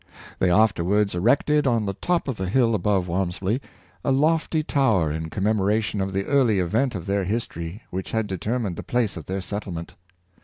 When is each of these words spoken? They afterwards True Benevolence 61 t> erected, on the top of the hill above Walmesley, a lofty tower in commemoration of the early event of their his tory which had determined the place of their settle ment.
They 0.39 0.49
afterwards 0.49 1.11
True 1.11 1.21
Benevolence 1.21 1.61
61 1.61 1.61
t> 1.61 1.61
erected, 1.61 1.67
on 1.67 1.85
the 1.85 1.93
top 1.93 2.27
of 2.27 2.35
the 2.37 2.49
hill 2.49 2.73
above 2.73 3.07
Walmesley, 3.07 3.61
a 4.03 4.11
lofty 4.11 4.63
tower 4.63 5.11
in 5.11 5.29
commemoration 5.29 6.01
of 6.01 6.11
the 6.11 6.25
early 6.25 6.57
event 6.59 6.95
of 6.95 7.05
their 7.05 7.23
his 7.23 7.45
tory 7.45 7.83
which 7.91 8.09
had 8.09 8.25
determined 8.25 8.77
the 8.77 8.81
place 8.81 9.15
of 9.15 9.27
their 9.27 9.41
settle 9.41 9.73
ment. 9.73 9.93